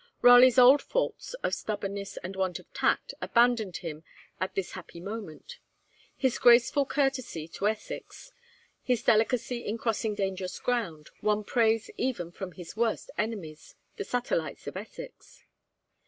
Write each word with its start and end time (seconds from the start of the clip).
Raleigh's 0.23 0.57
old 0.57 0.81
faults 0.81 1.35
of 1.43 1.53
stubbornness 1.53 2.17
and 2.23 2.35
want 2.35 2.57
of 2.57 2.73
tact 2.73 3.13
abandoned 3.21 3.77
him 3.85 4.03
at 4.39 4.55
this 4.55 4.71
happy 4.71 4.99
moment. 4.99 5.59
His 6.17 6.39
graceful 6.39 6.87
courtesy 6.87 7.47
to 7.49 7.67
Essex, 7.67 8.31
his 8.81 9.03
delicacy 9.03 9.59
in 9.63 9.77
crossing 9.77 10.15
dangerous 10.15 10.57
ground, 10.57 11.11
won 11.21 11.43
praise 11.43 11.91
even 11.97 12.31
from 12.31 12.53
his 12.53 12.75
worst 12.75 13.11
enemies, 13.15 13.75
the 13.97 14.03
satellites 14.03 14.65
of 14.65 14.75
Essex. 14.75 15.43